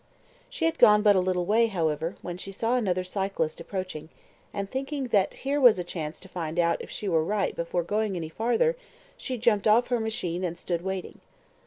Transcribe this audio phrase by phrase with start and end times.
[0.49, 4.09] She had gone but a little way, however, when she saw another cyclist approaching,
[4.51, 7.83] and, thinking that here was a chance to find out if she were right before
[7.83, 8.75] going any farther,
[9.15, 11.19] she jumped off her machine and stood waiting.